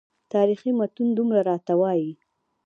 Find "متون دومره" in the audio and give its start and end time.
0.79-1.41